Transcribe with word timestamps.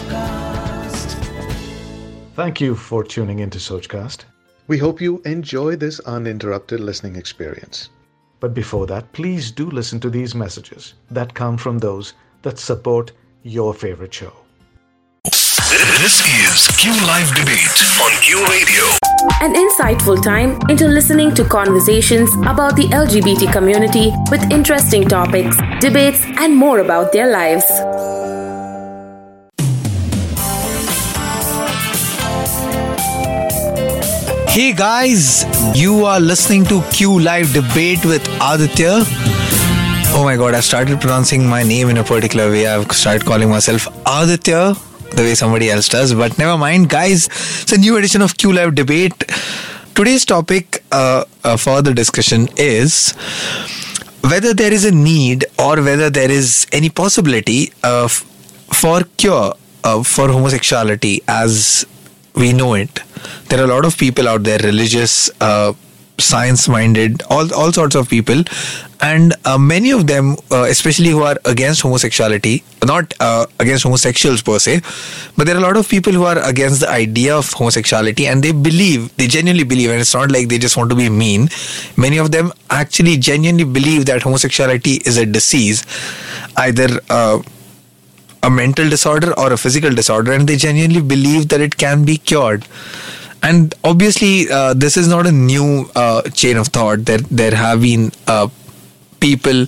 Sochcast. 0.00 1.14
Thank 2.34 2.60
you 2.60 2.74
for 2.74 3.04
tuning 3.04 3.40
into 3.40 3.58
Sochcast. 3.58 4.24
We 4.66 4.78
hope 4.78 5.00
you 5.00 5.20
enjoy 5.24 5.76
this 5.76 6.00
uninterrupted 6.00 6.80
listening 6.80 7.16
experience. 7.16 7.90
But 8.40 8.54
before 8.54 8.86
that, 8.86 9.12
please 9.12 9.50
do 9.50 9.68
listen 9.70 10.00
to 10.00 10.10
these 10.10 10.34
messages 10.34 10.94
that 11.10 11.34
come 11.34 11.56
from 11.58 11.78
those 11.78 12.14
that 12.42 12.58
support 12.58 13.12
your 13.42 13.74
favorite 13.74 14.14
show. 14.14 14.32
This 15.24 16.20
is 16.26 16.68
Q 16.78 16.92
Live 17.06 17.34
Debate 17.34 17.82
on 18.00 18.10
Q 18.22 18.46
Radio. 18.46 18.84
An 19.42 19.54
insightful 19.54 20.22
time 20.22 20.58
into 20.70 20.88
listening 20.88 21.34
to 21.34 21.44
conversations 21.44 22.32
about 22.46 22.74
the 22.76 22.84
LGBT 22.84 23.52
community 23.52 24.10
with 24.30 24.50
interesting 24.50 25.06
topics, 25.06 25.58
debates, 25.80 26.24
and 26.38 26.56
more 26.56 26.78
about 26.80 27.12
their 27.12 27.30
lives. 27.30 27.66
Hey 34.52 34.72
guys, 34.72 35.44
you 35.76 36.04
are 36.04 36.18
listening 36.18 36.64
to 36.64 36.82
Q 36.90 37.20
Live 37.20 37.52
Debate 37.52 38.04
with 38.04 38.26
Aditya. 38.42 39.02
Oh 40.12 40.22
my 40.24 40.34
god, 40.36 40.54
I 40.54 40.60
started 40.60 41.00
pronouncing 41.00 41.46
my 41.46 41.62
name 41.62 41.88
in 41.88 41.98
a 41.98 42.02
particular 42.02 42.50
way. 42.50 42.66
I've 42.66 42.90
started 42.90 43.24
calling 43.24 43.48
myself 43.48 43.86
Aditya 44.04 44.74
the 45.12 45.22
way 45.22 45.36
somebody 45.36 45.70
else 45.70 45.88
does, 45.88 46.12
but 46.14 46.36
never 46.36 46.58
mind, 46.58 46.88
guys. 46.88 47.26
It's 47.62 47.70
a 47.70 47.78
new 47.78 47.96
edition 47.96 48.22
of 48.22 48.36
Q 48.36 48.52
Live 48.52 48.74
Debate. 48.74 49.16
Today's 49.94 50.24
topic 50.24 50.82
uh, 50.90 51.26
uh, 51.44 51.56
for 51.56 51.80
the 51.80 51.94
discussion 51.94 52.48
is 52.56 53.12
whether 54.22 54.52
there 54.52 54.72
is 54.72 54.84
a 54.84 54.90
need 54.90 55.44
or 55.60 55.76
whether 55.76 56.10
there 56.10 56.30
is 56.30 56.66
any 56.72 56.90
possibility 56.90 57.72
of 57.84 58.10
for 58.74 59.02
cure 59.16 59.54
uh, 59.84 60.02
for 60.02 60.26
homosexuality 60.26 61.22
as 61.28 61.86
we 62.40 62.52
know 62.52 62.74
it. 62.74 63.00
There 63.48 63.60
are 63.60 63.64
a 63.64 63.72
lot 63.74 63.84
of 63.84 63.96
people 63.98 64.28
out 64.28 64.42
there, 64.44 64.58
religious, 64.58 65.30
uh, 65.40 65.74
science 66.18 66.68
minded, 66.68 67.22
all, 67.30 67.52
all 67.54 67.72
sorts 67.72 67.94
of 67.94 68.08
people. 68.08 68.42
And 69.02 69.34
uh, 69.46 69.56
many 69.56 69.90
of 69.90 70.06
them, 70.06 70.36
uh, 70.52 70.64
especially 70.64 71.08
who 71.08 71.22
are 71.22 71.36
against 71.46 71.80
homosexuality, 71.80 72.62
not 72.84 73.14
uh, 73.18 73.46
against 73.58 73.84
homosexuals 73.84 74.42
per 74.42 74.58
se, 74.58 74.82
but 75.36 75.46
there 75.46 75.56
are 75.56 75.58
a 75.58 75.62
lot 75.62 75.76
of 75.78 75.88
people 75.88 76.12
who 76.12 76.24
are 76.24 76.38
against 76.46 76.80
the 76.80 76.90
idea 76.90 77.34
of 77.34 77.50
homosexuality 77.50 78.26
and 78.26 78.42
they 78.42 78.52
believe, 78.52 79.14
they 79.16 79.26
genuinely 79.26 79.64
believe, 79.64 79.90
and 79.90 80.00
it's 80.00 80.14
not 80.14 80.30
like 80.30 80.48
they 80.48 80.58
just 80.58 80.76
want 80.76 80.90
to 80.90 80.96
be 80.96 81.08
mean. 81.08 81.48
Many 81.96 82.18
of 82.18 82.30
them 82.30 82.52
actually 82.68 83.16
genuinely 83.16 83.64
believe 83.64 84.04
that 84.06 84.22
homosexuality 84.22 85.00
is 85.06 85.16
a 85.16 85.24
disease, 85.24 85.82
either 86.58 86.88
uh, 87.08 87.40
a 88.42 88.50
mental 88.50 88.88
disorder 88.88 89.38
or 89.38 89.52
a 89.52 89.56
physical 89.56 89.90
disorder, 89.90 90.32
and 90.32 90.48
they 90.48 90.56
genuinely 90.56 91.00
believe 91.00 91.48
that 91.48 91.60
it 91.60 91.76
can 91.76 92.04
be 92.04 92.16
cured. 92.16 92.66
And 93.42 93.74
obviously, 93.84 94.50
uh, 94.50 94.74
this 94.74 94.96
is 94.96 95.08
not 95.08 95.26
a 95.26 95.32
new 95.32 95.90
uh, 95.94 96.22
chain 96.30 96.56
of 96.56 96.68
thought. 96.68 97.06
There, 97.06 97.18
there 97.18 97.54
have 97.54 97.80
been 97.82 98.12
uh, 98.26 98.48
people 99.20 99.66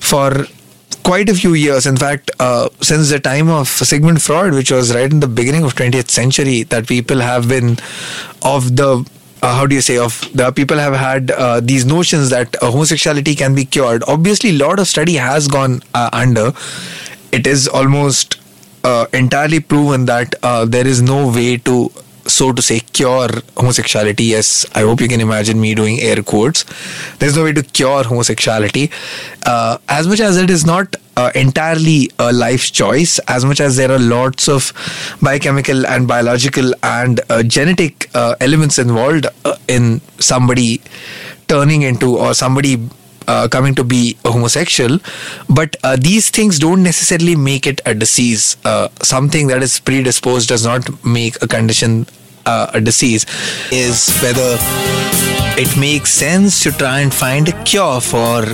for 0.00 0.46
quite 1.02 1.28
a 1.28 1.34
few 1.34 1.54
years. 1.54 1.86
In 1.86 1.96
fact, 1.96 2.30
uh, 2.40 2.68
since 2.80 3.10
the 3.10 3.20
time 3.20 3.48
of 3.48 3.68
Sigmund 3.68 4.20
Freud, 4.22 4.52
which 4.54 4.70
was 4.70 4.94
right 4.94 5.10
in 5.10 5.20
the 5.20 5.28
beginning 5.28 5.64
of 5.64 5.74
20th 5.74 6.10
century, 6.10 6.64
that 6.64 6.86
people 6.86 7.20
have 7.20 7.48
been 7.48 7.78
of 8.42 8.76
the 8.76 9.08
uh, 9.42 9.54
how 9.54 9.66
do 9.66 9.74
you 9.74 9.80
say 9.80 9.98
of 9.98 10.28
the 10.34 10.50
people 10.50 10.78
have 10.78 10.94
had 10.94 11.30
uh, 11.30 11.60
these 11.60 11.84
notions 11.84 12.30
that 12.30 12.56
uh, 12.62 12.70
homosexuality 12.70 13.34
can 13.34 13.54
be 13.54 13.64
cured 13.64 14.02
obviously 14.08 14.50
a 14.50 14.54
lot 14.54 14.78
of 14.78 14.88
study 14.88 15.14
has 15.14 15.46
gone 15.46 15.82
uh, 15.94 16.08
under 16.12 16.52
it 17.32 17.46
is 17.46 17.68
almost 17.68 18.40
uh, 18.84 19.06
entirely 19.12 19.60
proven 19.60 20.06
that 20.06 20.34
uh, 20.42 20.64
there 20.64 20.86
is 20.86 21.02
no 21.02 21.28
way 21.28 21.56
to 21.58 21.90
so 22.26 22.52
to 22.52 22.60
say 22.60 22.80
cure 22.80 23.28
homosexuality. 23.56 24.24
Yes 24.24 24.66
i 24.74 24.80
hope 24.80 25.00
you 25.00 25.08
can 25.08 25.20
imagine 25.20 25.60
me 25.60 25.74
doing 25.74 26.00
air 26.00 26.22
quotes. 26.22 26.64
There's 27.18 27.36
no 27.36 27.44
way 27.44 27.52
to 27.52 27.62
cure 27.62 28.04
homosexuality. 28.04 28.90
Uh, 29.44 29.78
as 29.88 30.08
much 30.08 30.20
as 30.20 30.36
it 30.36 30.50
is 30.50 30.66
not 30.66 30.96
uh, 31.16 31.30
entirely 31.34 32.10
a 32.18 32.32
life 32.32 32.72
choice 32.72 33.18
as 33.26 33.44
much 33.44 33.60
as 33.60 33.76
there 33.76 33.90
are 33.90 33.98
lots 33.98 34.48
of 34.48 34.72
biochemical 35.22 35.86
and 35.86 36.06
biological 36.06 36.72
and 36.82 37.20
uh, 37.30 37.42
genetic 37.42 38.10
uh, 38.14 38.34
elements 38.40 38.78
involved 38.78 39.26
uh, 39.44 39.56
in 39.68 40.00
somebody 40.18 40.80
turning 41.48 41.82
into 41.82 42.16
or 42.18 42.34
somebody 42.34 42.76
uh, 43.26 43.48
coming 43.48 43.74
to 43.74 43.84
be 43.84 44.16
a 44.24 44.30
homosexual, 44.30 44.98
but 45.48 45.76
uh, 45.84 45.96
these 45.96 46.30
things 46.30 46.58
don't 46.58 46.82
necessarily 46.82 47.36
make 47.36 47.66
it 47.66 47.80
a 47.86 47.94
disease. 47.94 48.56
Uh, 48.64 48.88
something 49.02 49.46
that 49.48 49.62
is 49.62 49.80
predisposed 49.80 50.48
does 50.48 50.64
not 50.64 51.04
make 51.04 51.40
a 51.42 51.48
condition 51.48 52.06
uh, 52.46 52.70
a 52.74 52.80
disease. 52.80 53.26
Is 53.70 54.16
whether 54.20 54.56
it 55.58 55.76
makes 55.78 56.10
sense 56.10 56.62
to 56.62 56.70
try 56.72 57.00
and 57.00 57.12
find 57.12 57.48
a 57.48 57.64
cure 57.64 58.00
for 58.00 58.44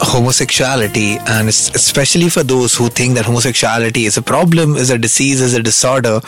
homosexuality 0.00 1.16
and 1.26 1.48
especially 1.48 2.28
for 2.28 2.42
those 2.42 2.74
who 2.74 2.88
think 2.88 3.14
that 3.14 3.24
homosexuality 3.24 4.04
is 4.04 4.18
a 4.18 4.22
problem 4.22 4.76
is 4.76 4.90
a 4.90 4.98
disease 4.98 5.40
is 5.40 5.54
a 5.54 5.62
disorder 5.62 6.20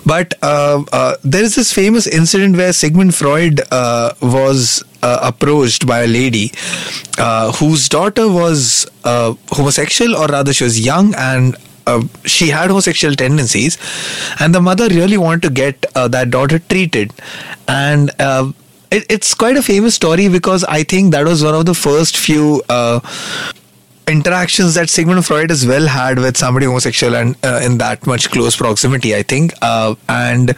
But 0.06 0.34
uh, 0.42 0.84
uh, 0.92 1.16
there 1.24 1.44
is 1.44 1.56
this 1.56 1.72
famous 1.72 2.08
incident 2.08 2.58
where 2.58 2.74
Sigmund 2.74 3.16
Freud 3.16 3.62
uh, 3.72 4.14
was 4.22 4.84
uh, 5.02 5.20
approached 5.22 5.88
by 5.88 6.04
a 6.04 6.08
lady 6.08 6.52
uh, 7.18 7.52
whose 7.54 7.88
daughter 7.88 8.28
was 8.28 8.86
homosexual, 9.04 10.16
or 10.16 10.28
rather, 10.28 10.54
she 10.54 10.66
was 10.66 10.86
young 10.86 11.16
and 11.16 11.56
uh, 11.86 12.04
she 12.26 12.50
had 12.50 12.68
homosexual 12.70 13.16
tendencies, 13.16 13.78
and 14.42 14.54
the 14.54 14.60
mother 14.62 14.90
really 14.90 15.18
wanted 15.18 15.42
to 15.44 15.50
get 15.50 15.86
uh, 15.96 16.08
that 16.10 16.30
daughter 16.30 16.60
treated. 16.60 17.14
And 17.68 18.12
uh, 18.20 18.52
it, 18.92 19.06
it's 19.10 19.34
quite 19.34 19.56
a 19.56 19.64
famous 19.64 19.96
story 19.96 20.28
because 20.28 20.66
I 20.66 20.84
think 20.84 21.14
that 21.14 21.26
was 21.26 21.44
one 21.44 21.56
of 21.56 21.66
the 21.66 21.74
first 21.74 22.18
few. 22.18 22.62
Interactions 24.08 24.76
that 24.76 24.90
Sigmund 24.90 25.26
Freud 25.26 25.52
as 25.52 25.66
well 25.68 25.86
had 25.86 26.18
with 26.18 26.38
somebody 26.38 26.66
homosexual 26.66 27.14
and 27.14 27.36
uh, 27.44 27.60
in 27.62 27.78
that 27.80 28.08
much 28.08 28.32
close 28.32 28.56
proximity, 28.56 29.14
I 29.14 29.22
think. 29.24 29.54
Uh, 29.62 29.96
and 30.08 30.56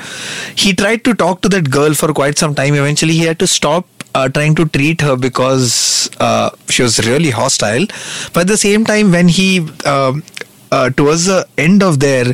he 0.56 0.74
tried 0.74 1.04
to 1.06 1.16
talk 1.16 1.42
to 1.42 1.50
that 1.50 1.72
girl 1.72 1.96
for 1.96 2.14
quite 2.14 2.38
some 2.38 2.54
time. 2.54 2.76
Eventually, 2.76 3.14
he 3.14 3.24
had 3.24 3.40
to 3.40 3.48
stop. 3.48 3.86
Uh, 4.16 4.28
trying 4.28 4.56
to 4.56 4.66
treat 4.66 5.02
her 5.02 5.16
because 5.16 6.10
uh, 6.20 6.50
she 6.68 6.82
was 6.82 6.98
really 7.06 7.30
hostile, 7.30 7.86
but 8.34 8.42
at 8.42 8.48
the 8.48 8.58
same 8.58 8.84
time, 8.84 9.12
when 9.12 9.28
he 9.28 9.60
um, 9.86 10.24
uh, 10.72 10.90
towards 10.90 11.26
the 11.26 11.48
end 11.60 11.84
of 11.84 12.00
their 12.00 12.34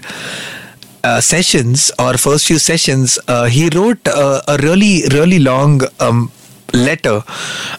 uh, 1.04 1.22
sessions 1.22 1.92
or 2.00 2.14
first 2.18 2.48
few 2.48 2.58
sessions, 2.58 3.20
uh, 3.28 3.46
he 3.46 3.70
wrote 3.76 4.08
uh, 4.08 4.42
a 4.48 4.58
really, 4.64 5.04
really 5.12 5.40
long 5.40 5.82
um, 6.00 6.32
letter 6.76 7.24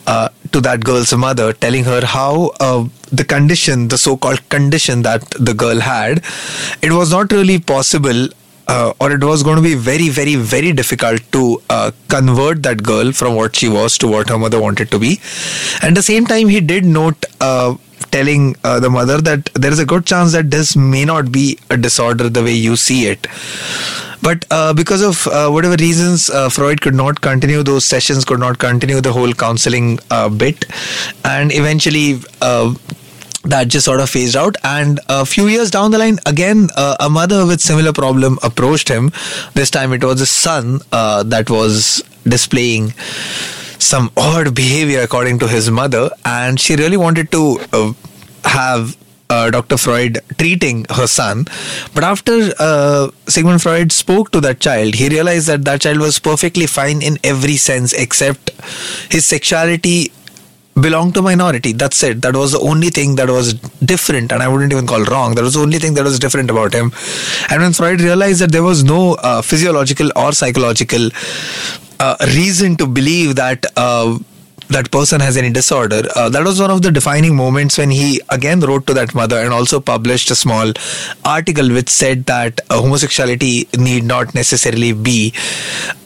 uh, 0.07 0.29
to 0.53 0.61
that 0.61 0.85
girl's 0.85 1.13
mother 1.15 1.53
telling 1.53 1.85
her 1.85 2.05
how 2.05 2.53
uh, 2.61 2.85
the 3.13 3.25
condition, 3.25 3.89
the 3.89 3.99
so 3.99 4.17
called 4.17 4.49
condition 4.49 5.03
that 5.03 5.23
the 5.39 5.55
girl 5.55 5.81
had, 5.81 6.25
it 6.83 6.93
was 6.93 7.11
not 7.11 7.33
really 7.33 7.59
possible. 7.59 8.29
Uh, 8.69 8.93
or 9.01 9.13
it 9.13 9.23
was 9.23 9.45
going 9.45 9.55
to 9.55 9.63
be 9.63 9.77
very, 9.77 10.09
very, 10.09 10.35
very 10.35 10.73
difficult 10.73 11.21
to 11.31 11.63
uh, 11.71 11.93
convert 12.09 12.65
that 12.65 12.83
girl 12.83 13.13
from 13.13 13.37
what 13.37 13.55
she 13.55 13.69
was 13.69 13.97
to 13.97 14.09
what 14.09 14.29
her 14.29 14.37
mother 14.37 14.61
wanted 14.61 14.91
to 14.91 14.99
be. 14.99 15.21
And 15.83 15.91
at 15.91 15.95
the 15.95 16.03
same 16.03 16.27
time, 16.27 16.49
he 16.49 16.61
did 16.61 16.85
note 16.85 17.25
uh, 17.41 17.77
telling 18.11 18.57
uh, 18.65 18.81
the 18.81 18.91
mother 18.91 19.21
that 19.21 19.51
there 19.55 19.73
is 19.73 19.79
a 19.79 19.87
good 19.87 20.07
chance 20.07 20.33
that 20.33 20.51
this 20.51 20.77
may 20.77 21.05
not 21.05 21.33
be 21.33 21.59
a 21.71 21.77
disorder 21.77 22.29
the 22.29 22.43
way 22.43 22.53
you 22.53 22.77
see 22.77 23.07
it. 23.07 23.27
But 24.23 24.45
uh, 24.51 24.75
because 24.75 25.03
of 25.03 25.27
uh, 25.29 25.51
whatever 25.51 25.77
reasons, 25.77 26.31
uh, 26.31 26.49
Freud 26.49 26.81
could 26.81 26.95
not 26.95 27.21
continue 27.21 27.63
those 27.63 27.85
sessions, 27.85 28.25
could 28.25 28.41
not 28.41 28.59
continue 28.59 29.01
the 29.01 29.13
whole 29.13 29.33
counseling 29.33 29.99
uh, 30.11 30.29
bit, 30.29 30.65
and 31.25 31.53
eventually. 31.53 32.21
Uh, 32.41 32.75
that 33.45 33.69
just 33.69 33.85
sort 33.85 34.01
of 34.01 34.11
phased 34.11 34.35
out 34.35 34.57
and 34.65 34.99
a 35.09 35.25
few 35.25 35.47
years 35.47 35.71
down 35.71 35.93
the 35.93 35.99
line 35.99 36.19
again 36.27 36.69
uh, 36.77 36.97
a 36.99 37.09
mother 37.09 37.47
with 37.47 37.61
similar 37.61 37.93
problem 37.93 38.39
approached 38.43 38.89
him 38.89 39.13
this 39.55 39.71
time 39.71 39.93
it 39.93 40.03
was 40.03 40.19
his 40.19 40.31
son 40.31 40.81
uh, 40.91 41.23
that 41.23 41.49
was 41.49 42.03
displaying 42.25 42.93
some 43.79 44.11
odd 44.17 44.55
behavior 44.55 45.01
according 45.01 45.39
to 45.39 45.49
his 45.49 45.71
mother 45.71 46.11
and 46.25 46.59
she 46.61 46.77
really 46.77 46.97
wanted 46.97 47.31
to 47.31 47.59
uh, 47.73 47.93
have 48.45 48.97
uh, 49.29 49.51
Dr. 49.51 49.77
Freud 49.77 50.21
treating 50.39 50.87
her 50.91 51.07
son. 51.07 51.47
But 51.95 52.05
after 52.05 52.53
uh, 52.59 53.11
Sigmund 53.27 53.63
Freud 53.63 53.93
spoke 53.93 54.31
to 54.33 54.41
that 54.41 54.61
child, 54.61 54.95
he 54.95 55.09
realized 55.09 55.49
that 55.49 55.65
that 55.65 55.81
child 55.81 55.99
was 55.99 56.19
perfectly 56.19 56.67
fine 56.67 57.03
in 57.03 57.19
every 57.25 57.57
sense 57.57 57.93
except 57.93 58.51
his 59.11 59.27
sexuality 59.27 60.13
belonged 60.79 61.15
to 61.15 61.23
minority 61.23 61.73
that's 61.73 62.03
it 62.03 62.21
that 62.21 62.37
was 62.37 62.53
the 62.53 62.59
only 62.59 62.91
thing 62.91 63.17
that 63.17 63.31
was 63.31 63.55
different 63.93 64.31
and 64.31 64.43
i 64.43 64.49
wouldn't 64.49 64.71
even 64.71 64.87
call 64.87 65.03
wrong 65.05 65.35
that 65.35 65.43
was 65.43 65.55
the 65.55 65.61
only 65.61 65.79
thing 65.79 65.95
that 65.95 66.05
was 66.05 66.19
different 66.19 66.51
about 66.51 66.75
him 66.75 66.93
and 67.49 67.63
when 67.63 67.73
freud 67.73 67.99
realized 67.99 68.43
that 68.43 68.53
there 68.53 68.63
was 68.63 68.85
no 68.85 69.15
uh, 69.15 69.41
physiological 69.41 70.11
or 70.17 70.33
psychological 70.33 71.09
uh, 72.01 72.17
reason 72.35 72.77
to 72.77 72.87
believe 72.87 73.37
that 73.37 73.67
uh, 73.77 74.19
that 74.69 74.91
person 74.91 75.21
has 75.21 75.37
any 75.37 75.51
disorder. 75.51 76.03
Uh, 76.15 76.29
that 76.29 76.45
was 76.45 76.61
one 76.61 76.71
of 76.71 76.83
the 76.83 76.91
defining 76.91 77.37
moments 77.37 77.79
when 77.79 77.91
he 77.91 78.21
again 78.31 78.61
wrote 78.61 78.87
to 78.87 78.95
that 78.95 79.15
mother 79.15 79.39
and 79.39 79.53
also 79.53 79.81
published 79.81 80.31
a 80.31 80.35
small 80.35 80.73
article 81.25 81.69
which 81.71 81.89
said 81.89 82.27
that 82.27 82.61
uh, 82.71 82.81
homosexuality 82.81 83.69
need 83.79 84.05
not 84.05 84.35
necessarily 84.35 84.93
be 84.93 85.33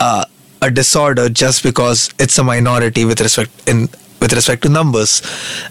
uh, 0.00 0.24
a 0.62 0.70
disorder 0.70 1.28
just 1.28 1.62
because 1.62 2.10
it's 2.18 2.38
a 2.38 2.44
minority 2.44 3.04
with 3.04 3.20
respect 3.20 3.50
in 3.68 3.88
with 4.20 4.34
respect 4.34 4.62
to 4.62 4.68
numbers 4.68 5.22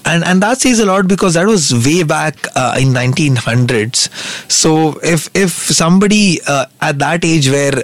and 0.06 0.24
and 0.24 0.42
that 0.42 0.58
says 0.58 0.80
a 0.80 0.86
lot 0.86 1.08
because 1.08 1.36
that 1.36 1.46
was 1.46 1.72
way 1.86 2.02
back 2.02 2.36
uh, 2.56 2.76
in 2.80 2.88
1900s 2.88 4.10
so 4.52 5.00
if 5.04 5.30
if 5.36 5.52
somebody 5.52 6.40
uh, 6.48 6.66
at 6.82 6.98
that 6.98 7.24
age 7.24 7.48
where 7.52 7.84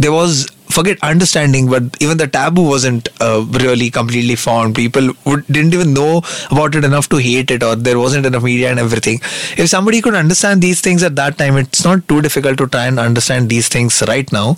there 0.00 0.10
was 0.10 0.48
forget 0.72 0.98
understanding 1.02 1.68
but 1.68 1.82
even 2.00 2.16
the 2.16 2.26
taboo 2.26 2.66
wasn't 2.68 3.08
uh, 3.20 3.44
really 3.64 3.90
completely 3.90 4.36
formed. 4.36 4.74
People 4.74 5.12
would, 5.26 5.46
didn't 5.46 5.74
even 5.74 5.92
know 5.94 6.22
about 6.50 6.74
it 6.74 6.84
enough 6.84 7.08
to 7.10 7.16
hate 7.16 7.50
it 7.50 7.62
or 7.62 7.74
there 7.76 7.98
wasn't 7.98 8.26
enough 8.26 8.42
media 8.42 8.70
and 8.70 8.78
everything. 8.78 9.20
If 9.56 9.68
somebody 9.68 10.00
could 10.00 10.14
understand 10.14 10.62
these 10.62 10.80
things 10.80 11.02
at 11.02 11.16
that 11.16 11.38
time 11.38 11.56
it's 11.56 11.84
not 11.84 12.06
too 12.08 12.20
difficult 12.22 12.58
to 12.58 12.66
try 12.66 12.86
and 12.86 12.98
understand 12.98 13.48
these 13.48 13.68
things 13.68 14.02
right 14.08 14.30
now. 14.32 14.56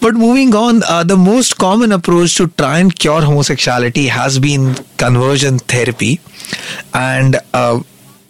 But 0.00 0.14
moving 0.14 0.54
on, 0.54 0.82
uh, 0.88 1.04
the 1.04 1.16
most 1.16 1.58
common 1.58 1.92
approach 1.92 2.36
to 2.36 2.46
try 2.46 2.78
and 2.78 2.98
cure 2.98 3.20
homosexuality 3.20 4.06
has 4.08 4.38
been 4.38 4.74
conversion 4.96 5.58
therapy. 5.58 6.20
And 6.94 7.36
uh, 7.52 7.80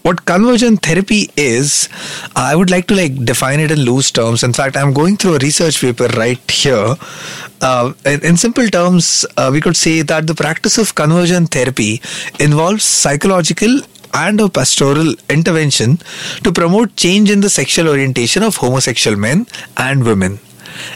what 0.03 0.25
conversion 0.25 0.77
therapy 0.77 1.31
is, 1.37 1.89
I 2.35 2.57
would 2.57 2.71
like 2.71 2.87
to 2.89 2.95
like 2.95 3.25
define 3.25 3.61
it 3.61 3.71
in 3.71 3.81
loose 3.81 4.11
terms. 4.11 4.43
In 4.43 4.53
fact, 4.53 4.77
I'm 4.77 4.93
going 4.93 5.17
through 5.17 5.37
a 5.37 5.39
research 5.39 5.81
paper 5.81 6.09
right 6.17 6.51
here. 6.51 6.97
Uh, 7.61 7.93
in, 8.07 8.25
in, 8.25 8.37
simple 8.37 8.67
terms, 8.69 9.27
uh, 9.37 9.51
we 9.53 9.61
could 9.61 9.77
say 9.77 10.03
that 10.03 10.27
the 10.27 10.35
practice 10.35 10.79
of 10.79 10.95
conversion 10.95 11.47
therapy 11.47 12.01
involves 12.39 12.85
psychological 12.85 13.81
and 14.15 14.41
a 14.41 14.49
pastoral 14.49 15.15
intervention 15.29 15.99
to 16.43 16.53
promote 16.53 16.97
change 16.97 17.31
in 17.31 17.41
the 17.41 17.51
sexual 17.51 17.89
orientation 17.89 18.43
of 18.43 18.57
homosexual 18.57 19.17
men 19.17 19.47
and 19.77 20.05
women. 20.05 20.39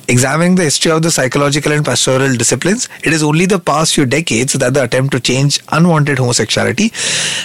Examining 0.08 0.54
the 0.54 0.64
history 0.64 0.92
of 0.92 1.02
the 1.02 1.10
psychological 1.10 1.72
and 1.72 1.84
pastoral 1.84 2.34
disciplines, 2.36 2.88
it 3.02 3.12
is 3.12 3.22
only 3.22 3.46
the 3.46 3.58
past 3.58 3.94
few 3.94 4.06
decades 4.06 4.52
that 4.54 4.74
the 4.74 4.82
attempt 4.82 5.12
to 5.12 5.20
change 5.20 5.60
unwanted 5.72 6.18
homosexuality 6.18 6.90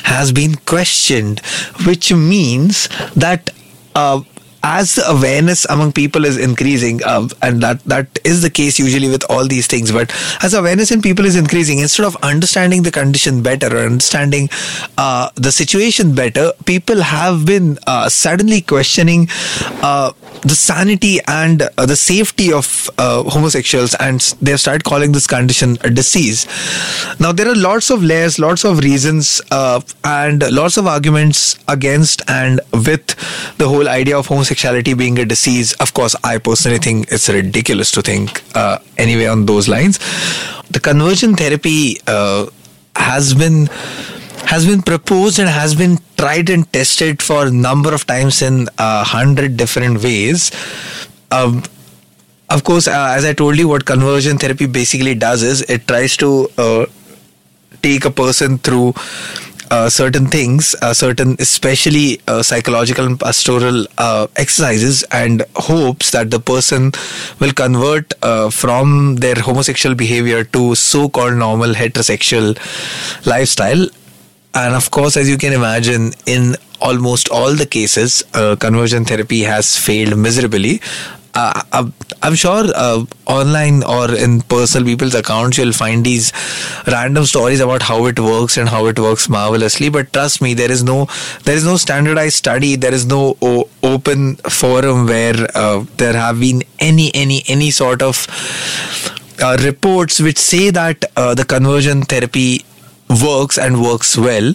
has 0.04 0.32
been 0.32 0.56
questioned, 0.56 1.40
which 1.86 2.14
means 2.14 2.88
that 3.16 3.50
uh, 3.96 4.22
as 4.64 4.96
the 4.96 5.10
awareness 5.10 5.66
among 5.66 5.92
people 5.94 6.26
is 6.26 6.38
increasing, 6.38 7.02
uh, 7.04 7.28
and 7.42 7.62
that 7.62 7.84
that 7.86 8.20
is 8.26 8.42
the 8.42 8.50
case 8.50 8.78
usually 8.78 9.10
with 9.10 9.24
all 9.30 9.48
these 9.48 9.68
things. 9.68 9.92
But 9.92 10.12
as 10.42 10.54
awareness 10.54 10.92
in 10.92 11.02
people 11.02 11.26
is 11.26 11.36
increasing, 11.36 11.80
instead 11.80 12.06
of 12.06 12.18
understanding 12.18 12.84
the 12.84 12.92
condition 12.92 13.42
better 13.42 13.68
or 13.68 13.86
understanding 13.86 14.50
uh, 14.98 15.30
the 15.36 15.52
situation 15.52 16.14
better, 16.14 16.52
people 16.66 17.02
have 17.02 17.46
been 17.46 17.78
uh, 17.88 18.10
suddenly 18.10 18.62
questioning 18.62 19.30
uh, 19.82 20.12
the 20.42 20.56
sanity 20.56 21.20
and 21.28 21.64
uh, 21.78 21.86
the 21.86 21.96
safety 21.96 22.52
of 22.52 22.90
uh, 22.98 23.24
homosexuals, 23.24 23.96
and 23.96 24.22
they've 24.42 24.60
started 24.60 24.84
calling 24.84 25.12
this 25.12 25.28
condition 25.28 25.78
a 25.82 25.90
disease. 25.90 26.46
Now 27.20 27.32
there 27.32 27.48
are 27.48 27.56
lots 27.56 27.90
of 27.90 28.04
layers, 28.04 28.40
lots 28.40 28.66
of 28.66 28.80
reasons, 28.80 29.42
and 30.04 30.52
lots 30.52 30.78
of 30.78 30.88
arguments 30.88 31.58
against 31.68 32.22
and 32.30 32.62
with 32.74 33.16
the 33.58 33.68
whole 33.68 33.88
idea 33.88 34.18
of 34.18 34.28
homosexuality 34.28 34.50
homosexuality 34.50 34.98
being 34.98 35.20
a 35.20 35.26
disease, 35.26 35.74
of 35.74 35.94
course, 35.94 36.16
I 36.24 36.38
personally 36.38 36.80
think 36.80 37.12
it's 37.12 37.30
ridiculous 37.30 37.92
to 37.92 38.02
think 38.02 38.44
uh, 38.56 38.80
anyway 38.98 39.28
on 39.28 39.46
those 39.46 39.68
lines. 39.68 40.00
The 40.72 40.80
conversion 40.80 41.36
therapy 41.36 41.98
uh, 42.08 42.48
has 42.96 43.34
been 43.34 43.70
has 44.50 44.66
been 44.66 44.82
proposed 44.82 45.40
and 45.40 45.48
has 45.48 45.76
been 45.76 45.98
tried 46.18 46.50
and 46.50 46.72
tested 46.74 47.22
for 47.22 47.46
a 47.48 47.52
number 47.52 47.94
of 47.94 48.06
times 48.08 48.42
in 48.42 48.68
a 48.78 49.04
hundred 49.04 49.58
different 49.58 50.04
ways. 50.04 50.52
Um, 51.32 51.64
of 52.50 52.64
course, 52.64 52.88
uh, 52.88 53.14
as 53.18 53.26
I 53.26 53.34
told 53.34 53.58
you, 53.60 53.68
what 53.68 53.86
conversion 53.86 54.40
therapy 54.40 54.66
basically 54.66 55.14
does 55.14 55.44
is 55.44 55.62
it 55.70 55.88
tries 55.88 56.18
to 56.18 56.50
uh, 56.58 56.86
take 57.84 58.06
a 58.06 58.10
person 58.10 58.58
through 58.58 58.96
uh, 59.70 59.88
certain 59.88 60.26
things, 60.26 60.76
uh, 60.82 60.96
certain 60.96 61.36
especially 61.38 62.20
uh, 62.28 62.42
psychological 62.42 63.06
and 63.06 63.20
pastoral 63.20 63.86
uh, 64.00 64.26
exercises, 64.36 65.04
and 65.12 65.44
hopes 65.58 66.10
that 66.10 66.32
the 66.32 66.40
person 66.40 66.92
will 67.40 67.52
convert 67.52 68.14
from 68.52 69.18
their 69.18 69.36
homosexual 69.36 69.96
behavior 69.96 70.44
to 70.44 70.74
so-called 70.74 71.36
normal 71.36 71.74
heterosexual 71.74 72.58
lifestyle. 73.28 73.86
And 74.54 74.76
of 74.76 74.92
course, 74.92 75.16
as 75.16 75.30
you 75.30 75.38
can 75.38 75.54
imagine, 75.54 76.12
in 76.26 76.56
almost 76.82 77.30
all 77.30 77.54
the 77.56 77.66
cases, 77.66 78.24
uh, 78.34 78.56
conversion 78.56 79.06
therapy 79.06 79.42
has 79.44 79.78
failed 79.78 80.18
miserably 80.18 80.82
uh, 81.36 81.90
I'm 82.22 82.36
sure 82.36 82.66
uh, 82.76 83.06
online 83.26 83.84
or 83.84 84.14
in 84.14 84.42
personal 84.42 84.86
people's 84.86 85.16
accounts 85.16 85.58
you'll 85.58 85.72
find 85.72 86.06
these 86.06 86.34
random 86.88 87.26
stories 87.26 87.60
about 87.60 87.82
how 87.84 88.06
it 88.08 88.20
works 88.20 88.58
and 88.58 88.68
how 88.68 88.88
it 88.88 89.00
works 89.00 89.30
marvelously. 89.30 89.90
But 89.90 90.12
trust 90.12 90.42
me, 90.42 90.54
there 90.54 90.72
is 90.72 90.84
no 90.84 91.08
there 91.46 91.56
is 91.56 91.66
no 91.66 91.78
standardized 91.78 92.36
study. 92.36 92.76
There 92.76 92.94
is 92.94 93.06
no 93.06 93.38
o- 93.42 93.70
open 93.84 94.36
forum 94.38 95.06
where 95.08 95.48
uh, 95.56 95.86
there 95.98 96.14
have 96.14 96.40
been 96.40 96.64
any 96.80 97.12
any 97.14 97.44
any 97.48 97.72
sort 97.72 98.02
of 98.02 98.28
uh, 99.42 99.58
reports 99.64 100.20
which 100.20 100.38
say 100.38 100.70
that 100.72 101.06
uh, 101.16 101.34
the 101.34 101.46
conversion 101.46 102.02
therapy 102.02 102.66
works 103.10 103.58
and 103.58 103.82
works 103.82 104.18
well 104.18 104.54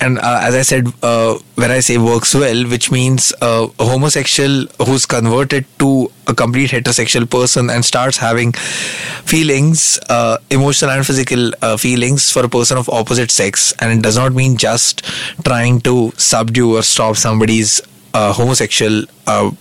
and 0.00 0.18
uh, 0.18 0.40
as 0.42 0.54
I 0.54 0.62
said, 0.62 0.88
uh, 1.02 1.38
when 1.54 1.70
I 1.70 1.80
say 1.80 1.96
works 1.98 2.34
well, 2.34 2.68
which 2.68 2.90
means 2.90 3.32
uh, 3.40 3.68
a 3.78 3.84
homosexual 3.84 4.66
who's 4.84 5.06
converted 5.06 5.64
to 5.78 6.10
a 6.26 6.34
complete 6.34 6.70
heterosexual 6.70 7.28
person 7.30 7.70
and 7.70 7.84
starts 7.84 8.18
having 8.18 8.52
feelings, 8.52 9.98
uh, 10.10 10.36
emotional 10.50 10.90
and 10.90 11.06
physical 11.06 11.52
uh, 11.62 11.76
feelings 11.76 12.30
for 12.30 12.44
a 12.44 12.48
person 12.48 12.76
of 12.76 12.88
opposite 12.88 13.30
sex, 13.30 13.72
and 13.80 13.98
it 13.98 14.02
does 14.02 14.16
not 14.16 14.34
mean 14.34 14.56
just 14.56 15.04
trying 15.44 15.80
to 15.80 16.12
subdue 16.16 16.76
or 16.76 16.82
stop 16.82 17.16
somebody's 17.16 17.80
uh, 18.12 18.32
homosexual 18.32 19.04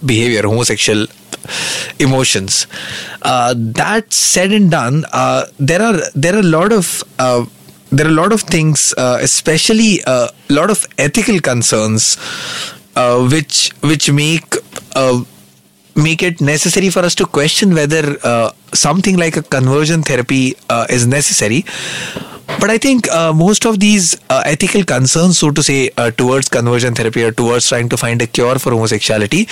behavior, 0.05 0.41
homosexual 0.41 1.05
emotions. 1.99 2.67
that 3.21 4.05
said 4.11 4.51
and 4.51 4.71
done, 4.71 5.05
there 5.57 5.81
are 5.81 5.99
there 6.15 6.35
are 6.35 6.39
a 6.39 6.51
lot 6.57 6.73
of 6.73 7.03
there 7.93 8.07
are 8.07 8.09
a 8.09 8.19
lot 8.23 8.33
of 8.33 8.41
things, 8.41 8.93
uh, 8.97 9.19
especially 9.21 10.01
a 10.01 10.09
uh, 10.09 10.27
lot 10.49 10.69
of 10.71 10.85
ethical 10.97 11.39
concerns, 11.39 12.17
uh, 12.95 13.27
which 13.27 13.71
which 13.81 14.11
make 14.11 14.55
uh, 14.95 15.23
make 15.95 16.23
it 16.23 16.41
necessary 16.41 16.89
for 16.89 16.99
us 16.99 17.13
to 17.15 17.25
question 17.25 17.75
whether 17.75 18.17
uh, 18.23 18.49
something 18.73 19.17
like 19.17 19.37
a 19.37 19.43
conversion 19.43 20.01
therapy 20.01 20.55
uh, 20.69 20.87
is 20.89 21.05
necessary. 21.05 21.65
But 22.59 22.69
I 22.69 22.77
think 22.77 23.07
most 23.35 23.65
of 23.65 23.79
these 23.79 24.15
ethical 24.29 24.83
concerns, 24.83 25.39
so 25.39 25.49
to 25.51 25.63
say, 25.63 25.89
towards 26.17 26.49
conversion 26.49 26.93
therapy 26.93 27.23
or 27.23 27.31
towards 27.31 27.67
trying 27.67 27.89
to 27.89 27.97
find 27.97 28.21
a 28.21 28.27
cure 28.27 28.59
for 28.59 28.71
homosexuality, 28.71 29.47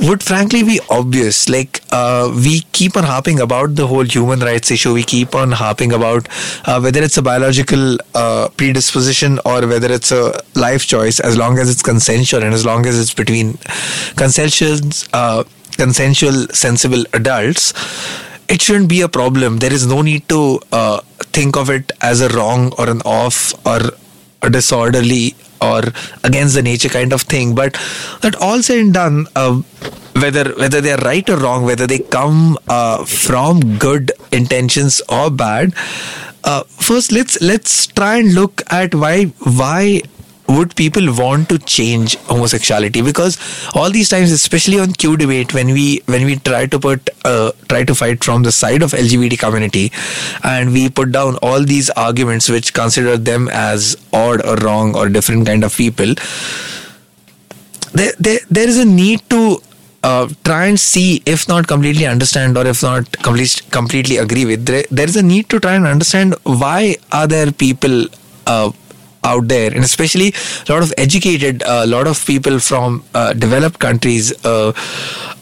would 0.00 0.22
frankly 0.22 0.62
be 0.62 0.80
obvious. 0.90 1.48
Like, 1.48 1.80
uh, 1.90 2.32
we 2.34 2.60
keep 2.72 2.96
on 2.96 3.04
harping 3.04 3.40
about 3.40 3.74
the 3.76 3.86
whole 3.86 4.04
human 4.04 4.40
rights 4.40 4.70
issue. 4.70 4.92
We 4.92 5.02
keep 5.02 5.34
on 5.34 5.52
harping 5.52 5.92
about 5.92 6.28
uh, 6.64 6.80
whether 6.80 7.02
it's 7.02 7.16
a 7.16 7.22
biological 7.22 7.98
uh, 8.14 8.48
predisposition 8.56 9.38
or 9.44 9.66
whether 9.66 9.92
it's 9.92 10.10
a 10.10 10.40
life 10.54 10.86
choice, 10.86 11.20
as 11.20 11.36
long 11.36 11.58
as 11.58 11.70
it's 11.70 11.82
consensual 11.82 12.42
and 12.42 12.54
as 12.54 12.64
long 12.64 12.86
as 12.86 12.98
it's 12.98 13.14
between 13.14 13.58
consensual, 14.16 14.78
uh, 15.12 15.44
consensual, 15.76 16.46
sensible 16.48 17.04
adults. 17.12 17.72
It 18.48 18.60
shouldn't 18.60 18.88
be 18.88 19.00
a 19.00 19.08
problem. 19.08 19.58
There 19.58 19.72
is 19.72 19.86
no 19.86 20.02
need 20.02 20.28
to 20.28 20.60
uh, 20.72 21.00
think 21.32 21.56
of 21.56 21.70
it 21.70 21.92
as 22.02 22.20
a 22.20 22.28
wrong 22.30 22.72
or 22.76 22.90
an 22.90 23.00
off 23.02 23.54
or 23.66 23.80
a 24.42 24.50
disorderly 24.50 25.34
or 25.62 25.82
against 26.24 26.54
the 26.54 26.62
nature 26.62 26.88
kind 26.88 27.12
of 27.12 27.22
thing. 27.22 27.54
But 27.54 27.74
that 28.22 28.36
all 28.36 28.62
said 28.62 28.78
and 28.78 28.94
done, 28.94 29.26
uh, 29.36 29.62
whether 30.14 30.52
whether 30.54 30.80
they 30.80 30.92
are 30.92 31.04
right 31.04 31.28
or 31.30 31.36
wrong, 31.36 31.64
whether 31.64 31.86
they 31.86 31.98
come 31.98 32.58
uh, 32.68 33.04
from 33.04 33.78
good 33.78 34.12
intentions 34.30 35.00
or 35.08 35.30
bad. 35.30 35.74
Uh, 36.44 36.64
first, 36.64 37.12
let's 37.12 37.40
let's 37.40 37.86
try 37.86 38.16
and 38.18 38.34
look 38.34 38.62
at 38.70 38.94
why 38.94 39.26
why 39.60 40.02
would 40.56 40.76
people 40.76 41.12
want 41.14 41.48
to 41.48 41.58
change 41.58 42.16
homosexuality? 42.30 43.02
Because 43.02 43.38
all 43.74 43.90
these 43.90 44.08
times 44.08 44.32
especially 44.32 44.78
on 44.78 44.92
q 44.92 45.16
debate 45.16 45.54
when 45.54 45.72
we 45.78 45.86
when 46.06 46.24
we 46.24 46.36
try 46.36 46.66
to 46.66 46.78
put 46.78 47.10
uh, 47.24 47.52
try 47.68 47.82
to 47.84 47.94
fight 47.94 48.24
from 48.24 48.42
the 48.42 48.52
side 48.52 48.82
of 48.82 48.92
lgbt 48.92 49.38
community 49.38 49.90
and 50.52 50.72
we 50.72 50.88
put 51.00 51.12
down 51.12 51.36
all 51.48 51.68
these 51.72 51.90
arguments 51.90 52.48
which 52.48 52.72
consider 52.74 53.16
them 53.16 53.48
as 53.52 53.96
odd 54.12 54.44
or 54.44 54.56
wrong 54.56 54.96
or 54.96 55.08
different 55.08 55.46
kind 55.46 55.64
of 55.64 55.76
people 55.76 56.14
there 57.92 58.12
there, 58.18 58.40
there 58.50 58.68
is 58.68 58.78
a 58.78 58.84
need 58.84 59.28
to 59.30 59.60
uh, 60.02 60.28
try 60.44 60.66
and 60.66 60.80
see 60.80 61.22
if 61.26 61.46
not 61.48 61.66
completely 61.68 62.06
understand 62.06 62.56
or 62.56 62.66
if 62.66 62.82
not 62.82 63.10
complete, 63.22 63.62
completely 63.70 64.16
agree 64.16 64.44
with. 64.44 64.66
There, 64.66 64.84
there 64.90 65.06
is 65.06 65.16
a 65.16 65.22
need 65.22 65.48
to 65.50 65.60
try 65.60 65.74
and 65.74 65.86
understand 65.86 66.34
why 66.42 66.96
are 67.12 67.26
there 67.26 67.52
people 67.52 68.06
uh, 68.46 68.72
out 69.24 69.48
there. 69.48 69.72
And 69.72 69.84
especially 69.84 70.34
a 70.68 70.72
lot 70.72 70.82
of 70.82 70.92
educated 70.98 71.62
a 71.62 71.82
uh, 71.82 71.86
lot 71.86 72.06
of 72.06 72.24
people 72.26 72.58
from 72.58 73.04
uh, 73.14 73.32
developed 73.32 73.78
countries 73.78 74.32
uh, 74.44 74.72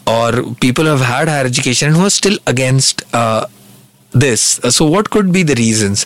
or 0.07 0.53
people 0.55 0.85
who 0.85 0.91
have 0.91 1.01
had 1.01 1.27
higher 1.27 1.45
education 1.45 1.93
who 1.93 2.05
are 2.05 2.09
still 2.09 2.37
against 2.47 3.03
uh, 3.13 3.47
this. 4.11 4.59
So 4.69 4.85
what 4.85 5.09
could 5.09 5.31
be 5.31 5.43
the 5.43 5.55
reasons? 5.55 6.05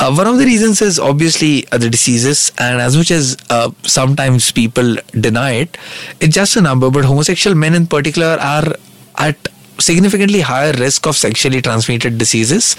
Uh, 0.00 0.12
one 0.14 0.26
of 0.26 0.38
the 0.38 0.44
reasons 0.44 0.80
is 0.80 0.98
obviously 0.98 1.66
uh, 1.70 1.78
the 1.78 1.90
diseases. 1.90 2.52
And 2.58 2.80
as 2.80 2.96
much 2.96 3.10
as 3.10 3.36
sometimes 3.82 4.50
people 4.50 4.96
deny 5.12 5.52
it 5.52 5.76
it's 6.20 6.34
just 6.34 6.56
a 6.56 6.60
number. 6.60 6.90
But 6.90 7.04
homosexual 7.04 7.54
men 7.54 7.74
in 7.74 7.86
particular 7.86 8.38
are 8.40 8.74
at 9.16 9.36
significantly 9.78 10.40
higher 10.40 10.72
risk 10.72 11.06
of 11.06 11.16
sexually 11.16 11.60
transmitted 11.60 12.16
diseases 12.16 12.76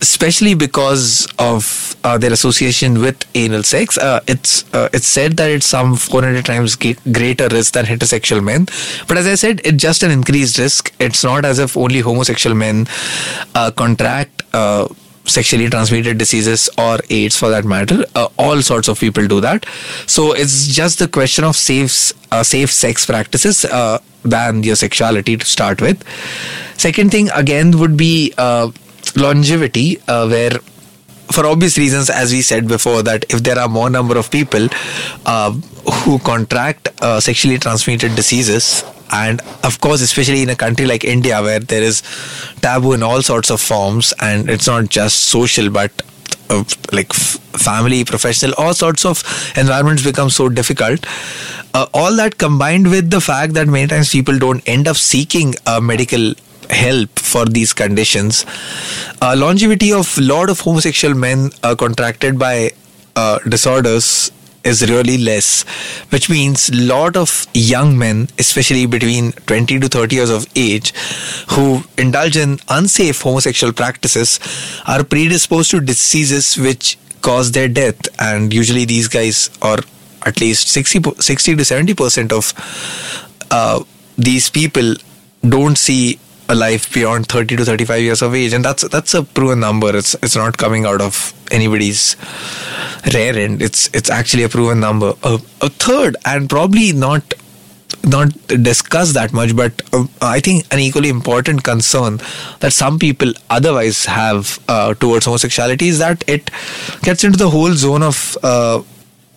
especially 0.00 0.54
because 0.54 1.26
of 1.38 1.96
uh, 2.04 2.18
their 2.18 2.32
association 2.32 3.00
with 3.00 3.24
anal 3.34 3.62
sex. 3.62 3.96
Uh, 3.98 4.20
it's 4.26 4.64
uh, 4.74 4.88
it's 4.92 5.06
said 5.06 5.36
that 5.38 5.50
it's 5.50 5.66
some 5.66 5.96
400 5.96 6.44
times 6.44 6.76
greater 6.76 7.48
risk 7.48 7.74
than 7.74 7.86
heterosexual 7.86 8.42
men. 8.42 8.66
But 9.08 9.16
as 9.18 9.26
I 9.26 9.34
said, 9.34 9.60
it's 9.64 9.82
just 9.82 10.02
an 10.02 10.10
increased 10.10 10.58
risk. 10.58 10.92
It's 10.98 11.24
not 11.24 11.44
as 11.44 11.58
if 11.58 11.76
only 11.76 12.00
homosexual 12.00 12.54
men 12.54 12.86
uh, 13.54 13.70
contract. 13.70 14.42
Uh, 14.52 14.88
sexually 15.26 15.70
transmitted 15.70 16.18
diseases 16.18 16.68
or 16.76 16.98
AIDS 17.08 17.34
for 17.34 17.48
that 17.48 17.64
matter. 17.64 18.04
Uh, 18.14 18.28
all 18.38 18.60
sorts 18.60 18.88
of 18.88 19.00
people 19.00 19.26
do 19.26 19.40
that. 19.40 19.64
So 20.06 20.34
it's 20.34 20.66
just 20.66 20.98
the 20.98 21.08
question 21.08 21.44
of 21.44 21.56
safe, 21.56 22.12
safe 22.42 22.70
sex 22.70 23.06
practices 23.06 23.64
than 24.22 24.62
your 24.62 24.76
sexuality 24.76 25.38
to 25.38 25.46
start 25.46 25.80
with. 25.80 26.04
Second 26.76 27.10
thing 27.10 27.30
again 27.30 27.78
would 27.78 27.96
be 27.96 28.34
longevity, 29.16 30.00
uh, 30.08 30.26
where 30.28 30.58
for 31.32 31.46
obvious 31.46 31.78
reasons, 31.78 32.10
as 32.10 32.32
we 32.32 32.42
said 32.42 32.68
before, 32.68 33.02
that 33.02 33.24
if 33.30 33.42
there 33.42 33.58
are 33.58 33.68
more 33.68 33.90
number 33.90 34.16
of 34.18 34.30
people 34.30 34.68
uh, 35.26 35.50
who 36.02 36.18
contract 36.20 36.88
uh, 37.02 37.18
sexually 37.20 37.58
transmitted 37.58 38.14
diseases, 38.14 38.84
and 39.12 39.40
of 39.62 39.80
course, 39.80 40.00
especially 40.00 40.42
in 40.42 40.50
a 40.50 40.56
country 40.56 40.86
like 40.86 41.04
India, 41.04 41.40
where 41.42 41.60
there 41.60 41.82
is 41.82 42.02
taboo 42.60 42.92
in 42.92 43.02
all 43.02 43.22
sorts 43.22 43.50
of 43.50 43.60
forms, 43.60 44.12
and 44.20 44.50
it's 44.50 44.66
not 44.66 44.88
just 44.88 45.24
social, 45.24 45.70
but 45.70 45.90
uh, 46.50 46.64
like 46.92 47.10
f- 47.10 47.38
family, 47.52 48.04
professional, 48.04 48.52
all 48.58 48.74
sorts 48.74 49.04
of 49.04 49.22
environments 49.56 50.04
become 50.04 50.30
so 50.30 50.48
difficult. 50.48 51.06
Uh, 51.72 51.86
all 51.92 52.14
that 52.16 52.38
combined 52.38 52.88
with 52.90 53.10
the 53.10 53.20
fact 53.20 53.54
that 53.54 53.66
many 53.66 53.86
times 53.86 54.10
people 54.10 54.38
don't 54.38 54.62
end 54.68 54.86
up 54.86 54.96
seeking 54.96 55.54
uh, 55.66 55.80
medical 55.80 56.34
help 56.70 57.18
for 57.18 57.44
these 57.46 57.72
conditions. 57.72 58.44
Uh, 59.22 59.34
longevity 59.36 59.92
of 59.92 60.16
lot 60.18 60.50
of 60.50 60.60
homosexual 60.60 61.14
men 61.14 61.50
uh, 61.62 61.74
contracted 61.74 62.38
by 62.38 62.70
uh, 63.16 63.38
disorders 63.40 64.30
is 64.64 64.88
really 64.88 65.18
less, 65.18 65.62
which 66.10 66.30
means 66.30 66.72
lot 66.74 67.16
of 67.16 67.46
young 67.52 67.96
men, 67.98 68.28
especially 68.38 68.86
between 68.86 69.32
20 69.46 69.78
to 69.80 69.88
30 69.88 70.16
years 70.16 70.30
of 70.30 70.46
age, 70.56 70.92
who 71.50 71.82
indulge 71.98 72.36
in 72.36 72.58
unsafe 72.68 73.20
homosexual 73.20 73.72
practices, 73.72 74.40
are 74.86 75.04
predisposed 75.04 75.70
to 75.70 75.80
diseases 75.80 76.56
which 76.56 76.98
cause 77.20 77.52
their 77.52 77.68
death. 77.68 78.08
And 78.18 78.52
usually, 78.52 78.84
these 78.86 79.08
guys, 79.08 79.50
or 79.62 79.78
at 80.24 80.40
least 80.40 80.68
60, 80.68 81.20
60 81.20 81.56
to 81.56 81.64
70 81.64 81.94
percent 81.94 82.32
of 82.32 82.52
uh, 83.50 83.84
these 84.16 84.48
people, 84.48 84.94
don't 85.46 85.76
see 85.76 86.18
a 86.48 86.54
life 86.54 86.92
beyond 86.92 87.26
30 87.26 87.56
to 87.56 87.64
35 87.64 88.00
years 88.00 88.22
of 88.22 88.34
age. 88.34 88.52
And 88.52 88.64
that's 88.64 88.86
that's 88.88 89.14
a 89.14 89.22
proven 89.22 89.60
number. 89.60 89.96
It's 89.96 90.14
it's 90.22 90.36
not 90.36 90.56
coming 90.56 90.84
out 90.84 91.00
of 91.00 91.32
anybody's 91.50 92.16
rare 93.12 93.36
end. 93.36 93.62
It's 93.62 93.88
it's 93.94 94.10
actually 94.10 94.42
a 94.44 94.48
proven 94.48 94.80
number. 94.80 95.14
A, 95.22 95.40
a 95.60 95.68
third 95.68 96.16
and 96.24 96.48
probably 96.48 96.92
not 96.92 97.34
not 98.02 98.28
discussed 98.62 99.14
that 99.14 99.32
much 99.32 99.54
but 99.56 99.80
uh, 99.92 100.04
i 100.20 100.38
think 100.38 100.66
an 100.72 100.78
equally 100.78 101.08
important 101.08 101.62
concern 101.62 102.18
that 102.60 102.72
some 102.72 102.98
people 102.98 103.32
otherwise 103.48 104.04
have 104.04 104.58
uh, 104.68 104.92
towards 104.94 105.24
homosexuality 105.24 105.88
is 105.88 105.98
that 106.00 106.22
it 106.28 106.50
gets 107.02 107.24
into 107.24 107.38
the 107.38 107.48
whole 107.48 107.72
zone 107.72 108.02
of 108.02 108.36
uh, 108.42 108.82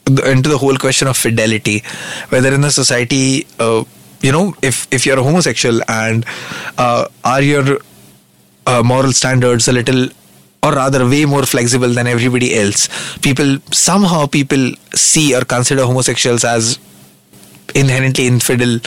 into 0.07 0.49
the 0.49 0.57
whole 0.57 0.77
question 0.77 1.07
of 1.07 1.17
fidelity. 1.17 1.83
Whether 2.29 2.53
in 2.53 2.63
a 2.63 2.71
society 2.71 3.45
uh, 3.59 3.83
you 4.21 4.31
know 4.31 4.55
if 4.61 4.87
if 4.91 5.05
you're 5.05 5.19
a 5.19 5.23
homosexual 5.23 5.79
and 5.87 6.25
uh, 6.77 7.07
are 7.23 7.41
your 7.41 7.79
uh, 8.65 8.83
moral 8.83 9.11
standards 9.11 9.67
a 9.67 9.71
little 9.71 10.09
or 10.63 10.73
rather 10.73 11.07
way 11.07 11.25
more 11.25 11.43
flexible 11.43 11.89
than 11.89 12.07
everybody 12.07 12.55
else 12.55 12.89
people 13.19 13.57
somehow 13.71 14.25
people 14.25 14.71
see 14.93 15.35
or 15.35 15.41
consider 15.41 15.85
homosexuals 15.85 16.43
as 16.43 16.79
inherently 17.77 18.27
infidel 18.27 18.79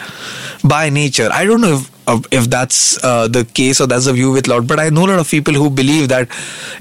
by 0.65 0.91
nature. 0.91 1.29
I 1.33 1.45
don't 1.45 1.61
know 1.61 1.75
if 1.79 1.91
if 2.33 2.51
that's 2.51 3.03
uh, 3.05 3.29
the 3.29 3.45
case 3.45 3.81
or 3.81 3.87
that's 3.87 4.07
the 4.07 4.13
view 4.13 4.33
with 4.33 4.49
Lord, 4.49 4.67
but 4.67 4.81
i 4.81 4.89
know 4.89 5.05
a 5.07 5.11
lot 5.11 5.21
of 5.21 5.31
people 5.31 5.55
who 5.55 5.71
believe 5.71 6.09
that 6.09 6.29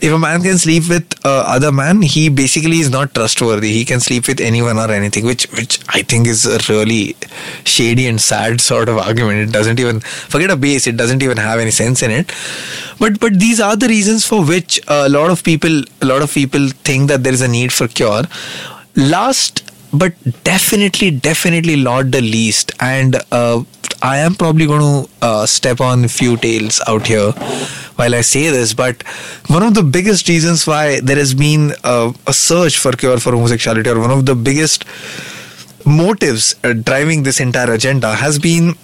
if 0.02 0.12
a 0.12 0.18
man 0.18 0.42
can 0.42 0.58
sleep 0.58 0.90
with 0.90 1.14
uh, 1.24 1.44
other 1.56 1.72
man 1.72 2.02
he 2.02 2.30
basically 2.30 2.80
is 2.80 2.90
not 2.90 3.14
trustworthy. 3.14 3.72
He 3.74 3.86
can 3.86 4.00
sleep 4.00 4.28
with 4.28 4.42
anyone 4.42 4.80
or 4.80 4.90
anything 4.92 5.26
which 5.26 5.46
which 5.60 5.80
i 5.90 6.02
think 6.02 6.28
is 6.28 6.46
a 6.46 6.58
really 6.72 7.16
shady 7.64 8.08
and 8.08 8.20
sad 8.20 8.60
sort 8.62 8.90
of 8.90 8.98
argument. 8.98 9.50
It 9.50 9.54
doesn't 9.54 9.80
even 9.80 10.00
forget 10.00 10.50
a 10.50 10.56
base 10.56 10.88
it 10.88 10.98
doesn't 10.98 11.22
even 11.22 11.38
have 11.38 11.60
any 11.60 11.72
sense 11.72 12.02
in 12.02 12.12
it. 12.12 12.34
But 13.00 13.20
but 13.20 13.40
these 13.40 13.60
are 13.60 13.76
the 13.76 13.88
reasons 13.88 14.26
for 14.26 14.44
which 14.44 14.82
a 14.88 15.08
lot 15.10 15.30
of 15.30 15.44
people 15.44 15.82
a 16.02 16.06
lot 16.06 16.22
of 16.22 16.34
people 16.34 16.70
think 16.90 17.10
that 17.10 17.24
there 17.24 17.34
is 17.34 17.42
a 17.42 17.48
need 17.48 17.72
for 17.72 17.88
cure. 17.88 18.24
Last 18.96 19.69
but 19.92 20.14
definitely 20.44 21.12
definitely 21.12 21.76
not 21.76 22.12
the 22.12 22.22
least 22.22 22.72
and 22.80 23.16
uh, 23.32 23.64
I 24.02 24.18
am 24.18 24.36
probably 24.36 24.66
going 24.66 24.82
to 24.82 25.12
uh, 25.22 25.46
step 25.46 25.82
on 25.82 26.06
a 26.06 26.08
few 26.08 26.38
tails 26.38 26.82
out 26.88 27.08
here 27.08 27.32
while 28.00 28.16
I 28.16 28.22
say 28.22 28.50
this, 28.50 28.74
but 28.74 29.04
one 29.48 29.62
of 29.62 29.74
the 29.74 29.84
biggest 29.84 30.30
reasons 30.30 30.66
why 30.66 31.02
there 31.02 31.18
has 31.18 31.34
been 31.34 31.74
a, 31.84 32.14
a 32.28 32.32
search 32.32 32.78
for 32.78 32.94
cure 32.94 33.20
for 33.20 33.34
homosexuality, 33.34 33.90
or 33.90 34.00
one 34.00 34.12
of 34.12 34.26
the 34.26 34.36
biggest 34.36 34.86
motives 35.86 36.56
uh, 36.64 36.72
driving 36.72 37.24
this 37.24 37.42
entire 37.42 37.74
agenda, 37.74 38.16
has 38.16 38.40
been 38.40 38.76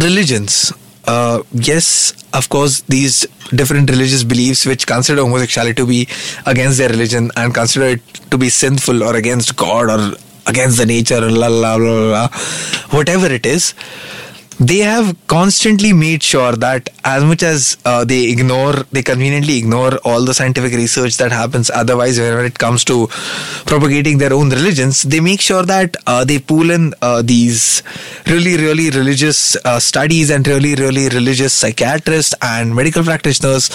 religions. 0.00 0.72
Uh, 1.08 1.42
yes, 1.52 2.12
of 2.34 2.50
course, 2.50 2.82
these 2.82 3.26
different 3.60 3.88
religious 3.88 4.24
beliefs 4.24 4.66
which 4.66 4.86
consider 4.86 5.22
homosexuality 5.22 5.74
to 5.74 5.86
be 5.86 6.06
against 6.44 6.76
their 6.76 6.90
religion 6.90 7.30
and 7.34 7.54
consider 7.54 7.86
it 7.96 8.04
to 8.30 8.36
be 8.36 8.50
sinful 8.50 9.02
or 9.02 9.16
against 9.16 9.56
God 9.56 9.88
or 9.88 10.14
against 10.46 10.76
the 10.76 10.84
nature, 10.84 11.20
la 11.20 11.46
la 11.46 11.76
la 11.76 11.94
la, 12.14 12.28
whatever 12.90 13.26
it 13.26 13.46
is 13.46 13.72
they 14.60 14.78
have 14.78 15.16
constantly 15.28 15.92
made 15.92 16.22
sure 16.22 16.52
that 16.52 16.88
as 17.04 17.22
much 17.24 17.42
as 17.42 17.76
uh, 17.84 18.04
they 18.04 18.28
ignore 18.30 18.74
they 18.90 19.02
conveniently 19.02 19.56
ignore 19.56 19.96
all 19.98 20.24
the 20.24 20.34
scientific 20.34 20.72
research 20.72 21.16
that 21.16 21.30
happens 21.30 21.70
otherwise 21.70 22.18
whenever 22.18 22.44
it 22.44 22.58
comes 22.58 22.84
to 22.84 23.06
propagating 23.66 24.18
their 24.18 24.32
own 24.32 24.50
religions 24.50 25.02
they 25.02 25.20
make 25.20 25.40
sure 25.40 25.64
that 25.64 25.96
uh, 26.06 26.24
they 26.24 26.38
pull 26.40 26.70
in 26.70 26.92
uh, 27.02 27.22
these 27.22 27.84
really 28.26 28.56
really 28.56 28.90
religious 28.90 29.56
uh, 29.64 29.78
studies 29.78 30.28
and 30.30 30.46
really 30.48 30.74
really 30.74 31.08
religious 31.10 31.54
psychiatrists 31.54 32.34
and 32.42 32.74
medical 32.74 33.04
practitioners 33.04 33.70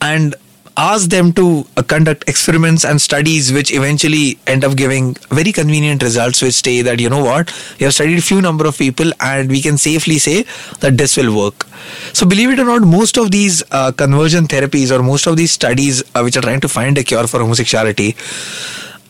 and 0.00 0.34
ask 0.78 1.10
them 1.10 1.32
to 1.32 1.66
uh, 1.76 1.82
conduct 1.82 2.24
experiments 2.28 2.84
and 2.84 3.00
studies 3.00 3.52
which 3.52 3.72
eventually 3.72 4.38
end 4.46 4.64
up 4.64 4.76
giving 4.76 5.14
very 5.38 5.52
convenient 5.52 6.02
results 6.02 6.40
which 6.40 6.54
say 6.54 6.82
that 6.82 7.00
you 7.00 7.10
know 7.10 7.22
what 7.24 7.52
you 7.78 7.86
have 7.86 7.94
studied 7.94 8.18
a 8.18 8.22
few 8.22 8.40
number 8.40 8.64
of 8.64 8.78
people 8.78 9.10
and 9.20 9.50
we 9.50 9.60
can 9.60 9.76
safely 9.76 10.18
say 10.18 10.44
that 10.80 10.96
this 10.96 11.16
will 11.16 11.36
work. 11.36 11.66
So 12.12 12.26
believe 12.26 12.50
it 12.50 12.60
or 12.60 12.64
not 12.64 12.82
most 12.82 13.18
of 13.18 13.32
these 13.32 13.62
uh, 13.72 13.90
conversion 13.90 14.46
therapies 14.46 14.96
or 14.96 15.02
most 15.02 15.26
of 15.26 15.36
these 15.36 15.50
studies 15.50 16.02
uh, 16.14 16.22
which 16.22 16.36
are 16.36 16.42
trying 16.42 16.60
to 16.60 16.68
find 16.68 16.96
a 16.96 17.02
cure 17.02 17.26
for 17.26 17.40
homosexuality 17.40 18.16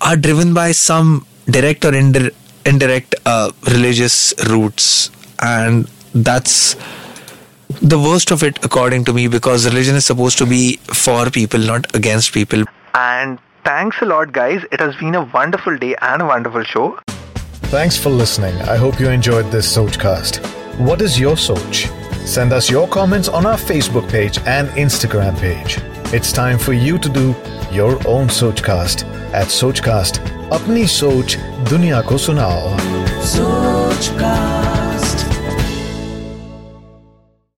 are 0.01 0.17
driven 0.17 0.55
by 0.55 0.73
some 0.73 1.27
direct 1.47 1.85
or 1.85 1.93
indir- 1.93 2.35
indirect 2.65 3.15
uh, 3.27 3.51
religious 3.71 4.35
roots, 4.49 5.11
and 5.43 5.89
that's 6.15 6.77
the 7.80 7.99
worst 7.99 8.30
of 8.30 8.42
it, 8.42 8.64
according 8.64 9.04
to 9.04 9.12
me, 9.12 9.28
because 9.28 9.66
religion 9.66 9.97
is 9.97 10.06
supposed 10.06 10.38
to 10.38 10.47
be 10.47 10.76
for 10.76 11.30
people, 11.30 11.61
not 11.61 11.94
against 11.94 12.32
people. 12.32 12.64
And 12.94 13.38
thanks 13.64 14.00
a 14.00 14.06
lot, 14.06 14.32
guys. 14.32 14.64
It 14.73 14.80
has 14.80 14.97
been 14.97 15.14
a 15.14 15.25
wonderful 15.25 15.76
day 15.78 15.94
and 16.00 16.23
a 16.23 16.26
wonderful 16.26 16.64
show. 16.64 16.99
Thanks 17.70 17.97
for 17.99 18.11
listening. 18.11 18.54
I 18.62 18.76
hope 18.76 18.99
you 18.99 19.08
enjoyed 19.08 19.50
this 19.50 19.76
Sochcast. 19.76 20.44
What 20.78 21.02
is 21.02 21.20
your 21.20 21.37
Soch? 21.37 21.87
Send 22.26 22.52
us 22.52 22.70
your 22.70 22.88
comments 22.88 23.28
on 23.28 23.47
our 23.47 23.56
Facebook 23.56 24.08
page 24.11 24.38
and 24.47 24.68
Instagram 24.70 25.38
page. 25.38 25.78
It's 26.14 26.32
time 26.32 26.58
for 26.58 26.73
you 26.73 26.99
to 26.99 27.08
do 27.08 27.35
your 27.70 27.94
own 28.08 28.28
Sochcast 28.28 29.04
at 29.35 29.49
Sochcast. 29.49 30.20
Apni 30.49 30.88
Soch 30.88 31.37
Dunya 31.64 32.02
Ko 32.02 32.14
Sunao. 32.14 32.75
Sochcast. 33.20 34.77